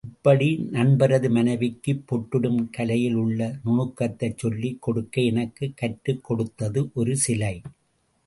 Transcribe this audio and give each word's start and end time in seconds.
இப்படி 0.07 0.45
நண்பரது 0.69 1.29
மனைவிக்குப் 1.29 2.03
பொட்டிடும் 2.07 2.69
கலையில் 2.69 3.13
உள்ள 3.15 3.39
நுணுக்கத்தைச் 3.65 4.37
சொல்லிக் 4.37 4.81
கொடுக்க 4.81 5.21
எனக்குக் 5.21 5.77
கற்றுக் 5.77 6.23
கொடுத்தது 6.23 6.89
ஒரு 6.93 7.17
சிலை. 7.17 7.55